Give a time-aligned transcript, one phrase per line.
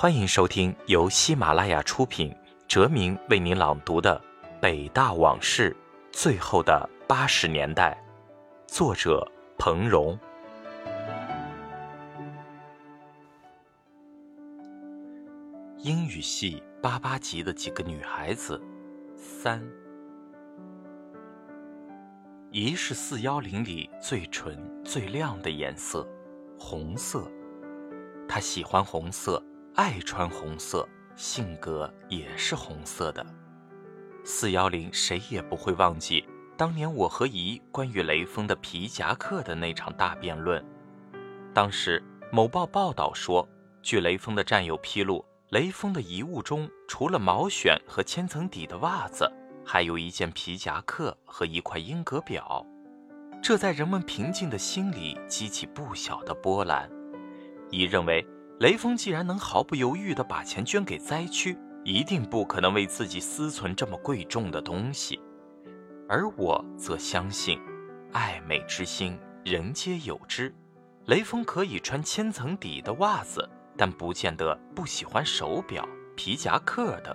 [0.00, 2.32] 欢迎收听由喜马拉雅出品。
[2.68, 4.16] 哲明为您朗读的
[4.60, 5.76] 《北大往事：
[6.12, 8.00] 最后的八十年代》，
[8.72, 10.16] 作者彭荣。
[15.78, 18.62] 英语系八八级的几个女孩子，
[19.16, 19.60] 三，
[22.52, 26.06] 一是四幺零里最纯最亮的颜色，
[26.56, 27.28] 红色。
[28.28, 29.42] 她喜欢红色，
[29.78, 30.86] 爱穿红色。
[31.14, 33.24] 性格也是红色的。
[34.24, 36.24] 四幺零，谁也不会忘记
[36.56, 40.64] 当年我和姨关于雷锋的皮夹克的那场大辩论。
[41.54, 43.48] 当时某报报道说，
[43.80, 49.28] 据雷锋的战友披露，雷锋的遗物中除了毛选和千层底的袜子，
[49.64, 52.64] 还有一件皮夹克和一块英格表。
[53.40, 56.90] 这在人们平静的心里激起不小的波澜。
[57.70, 58.26] 姨认为。
[58.60, 65.20] 雷锋既然能毫不犹豫地把钱捐给灾区，一定不可能为自己私存这么贵重的东西。
[66.08, 67.60] 而我则相信，
[68.12, 70.52] 爱美之心人皆有之。
[71.06, 77.14] 雷锋可以穿千层底的袜子，但不见得不喜欢手表、皮夹克等。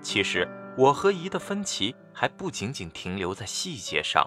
[0.00, 4.26] 其实，我和姨的分歧还不仅仅停留在细节上。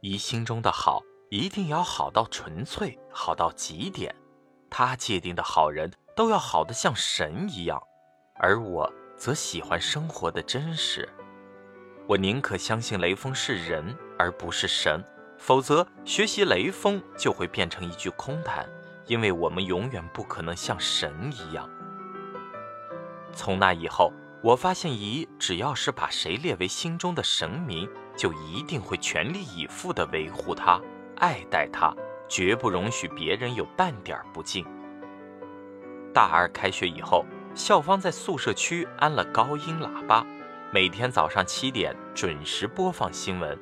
[0.00, 4.14] 姨心中的好，一定要好到纯粹，好到极点。
[4.70, 7.82] 他界定的好人都要好的像神一样，
[8.34, 11.08] 而我则喜欢生活的真实。
[12.06, 15.04] 我宁可相信雷锋是人而不是神，
[15.36, 18.68] 否则学习雷锋就会变成一句空谈，
[19.06, 21.68] 因为我们永远不可能像神一样。
[23.34, 24.12] 从那以后，
[24.42, 30.80] 我发现姨只要是把谁列为心中的神明，就一定会全力以赴地维护他、
[31.18, 31.94] 爱戴他。
[32.28, 34.64] 绝不容许别人有半点不敬。
[36.12, 37.24] 大二开学以后，
[37.54, 40.26] 校方在宿舍区安了高音喇叭，
[40.72, 43.58] 每天早上七点准时播放新闻。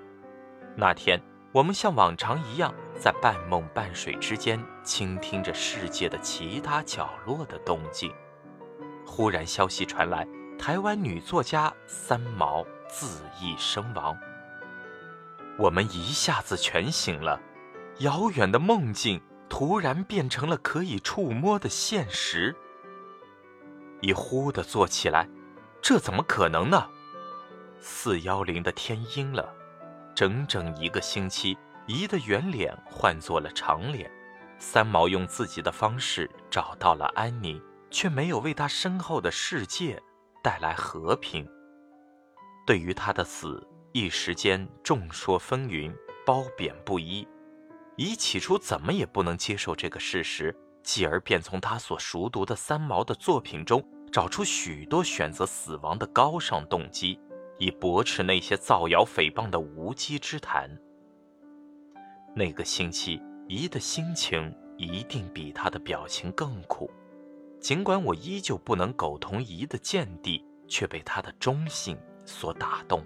[0.77, 1.21] 那天，
[1.53, 8.13] 我们像往常一样，在半梦半睡之间，倾听着世界的其他角落的动静。
[9.07, 10.27] 忽然，消息传来，
[10.59, 14.17] 台湾女作家三毛自缢身亡。
[15.59, 17.41] 我们一下子全醒了。
[17.99, 22.55] 遥远的梦境突然变成了可以触摸的现实。
[24.03, 25.29] 一忽的坐起来，
[25.81, 26.91] 这怎么可能呢？
[27.81, 29.55] 四幺零的天阴了，
[30.15, 31.57] 整整一个星期，
[31.87, 34.11] 姨的圆脸换作了长脸。
[34.59, 40.03] 三毛用自己的方式找到了安宁，却没有为他身后的世界
[40.43, 41.49] 带来和平。
[42.67, 45.95] 对于他的死，一时间众说纷纭，
[46.27, 47.27] 褒贬不一。
[47.97, 57.19] 乙起初怎么也不能接受这个事实，继而便从他所熟读的三毛的作品中找出许多选择死亡的高尚动机，
[57.59, 60.71] 以驳斥那些造谣诽谤的无稽之谈。
[62.35, 63.19] 那个星期，
[63.49, 66.91] 乙的心情一定比他的表情更苦。
[67.59, 71.97] 尽管我依旧不能苟同乙的见地，却被他的忠信
[72.27, 73.03] 所打动。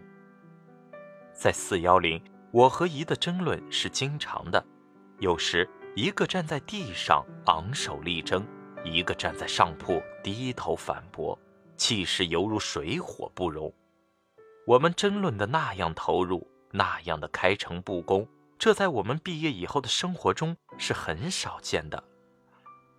[1.32, 4.62] 在四幺零，我和姨的争论是经常的。
[5.20, 8.42] 有时，一个站在地上昂首力争，
[8.82, 11.38] 一个站在上铺低头反驳，
[11.76, 13.70] 气势犹如水火不容。
[14.66, 18.26] 我们争论的那样投入，那样的开诚布公，
[18.58, 22.02] 这在我们毕业以后的生活中是很少见的。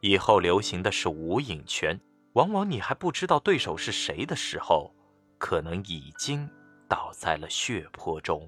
[0.02, 2.00] 以后流行的是无影拳，
[2.34, 4.94] 往往你还不知道对手是谁的时候，
[5.40, 6.48] 可能已经
[6.88, 8.48] 倒在了血泊中。